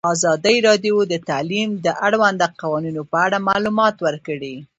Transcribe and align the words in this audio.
ازادي 0.13 0.57
راډیو 0.67 0.95
د 1.11 1.13
تعلیم 1.29 1.69
د 1.85 1.87
اړونده 2.05 2.47
قوانینو 2.61 3.01
په 3.11 3.17
اړه 3.25 3.37
معلومات 3.49 3.95
ورکړي. 4.07 4.55